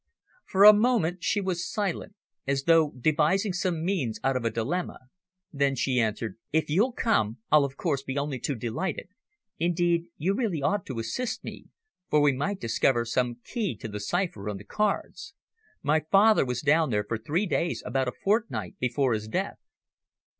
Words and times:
For 0.47 0.63
a 0.63 0.73
moment 0.73 1.23
she 1.23 1.39
was 1.41 1.69
silent, 1.71 2.15
as 2.47 2.63
though 2.63 2.89
devising 2.99 3.53
some 3.53 3.85
means 3.85 4.19
out 4.23 4.35
of 4.35 4.43
a 4.43 4.49
dilemma, 4.49 4.97
then 5.53 5.75
she 5.75 5.99
answered 5.99 6.39
"If 6.51 6.71
you'll 6.71 6.91
come, 6.93 7.37
I'll 7.51 7.65
of 7.65 7.77
course 7.77 8.01
be 8.01 8.17
only 8.17 8.39
too 8.39 8.55
delighted. 8.55 9.09
Indeed, 9.59 10.07
you 10.17 10.33
really 10.33 10.59
ought 10.59 10.87
to 10.87 10.97
assist 10.97 11.43
me, 11.43 11.65
for 12.09 12.19
we 12.19 12.31
might 12.33 12.59
discover 12.59 13.05
some 13.05 13.41
key 13.43 13.75
to 13.77 13.87
the 13.87 13.99
cipher 13.99 14.49
on 14.49 14.57
the 14.57 14.63
cards. 14.63 15.35
My 15.83 15.99
father 15.99 16.45
was 16.45 16.61
down 16.61 16.89
there 16.89 17.03
for 17.07 17.19
three 17.19 17.45
days 17.45 17.83
about 17.85 18.07
a 18.07 18.11
fortnight 18.23 18.79
before 18.79 19.13
his 19.13 19.27
death." 19.27 19.59